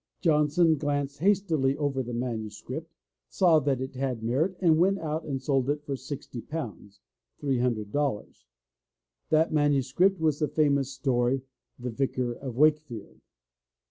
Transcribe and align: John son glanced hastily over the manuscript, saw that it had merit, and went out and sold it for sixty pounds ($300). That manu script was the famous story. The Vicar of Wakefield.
John 0.19 0.49
son 0.49 0.77
glanced 0.77 1.19
hastily 1.19 1.77
over 1.77 2.01
the 2.01 2.11
manuscript, 2.15 2.91
saw 3.29 3.59
that 3.59 3.79
it 3.79 3.93
had 3.93 4.23
merit, 4.23 4.57
and 4.59 4.79
went 4.79 4.97
out 4.97 5.25
and 5.25 5.39
sold 5.39 5.69
it 5.69 5.85
for 5.85 5.95
sixty 5.95 6.41
pounds 6.41 6.99
($300). 7.39 8.43
That 9.29 9.53
manu 9.53 9.83
script 9.83 10.19
was 10.19 10.39
the 10.39 10.47
famous 10.47 10.91
story. 10.91 11.43
The 11.77 11.91
Vicar 11.91 12.33
of 12.33 12.55
Wakefield. 12.57 13.21